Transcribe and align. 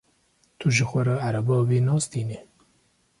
Tu 0.59 0.67
ji 0.77 0.85
xwe 0.89 1.01
ra 1.07 1.15
ereba 1.27 1.57
wî 1.69 1.79
nastînî? 1.87 2.39